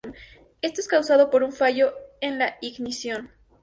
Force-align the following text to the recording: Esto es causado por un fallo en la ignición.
Esto 0.63 0.81
es 0.81 0.87
causado 0.87 1.29
por 1.29 1.43
un 1.43 1.51
fallo 1.51 1.93
en 2.21 2.39
la 2.39 2.57
ignición. 2.59 3.29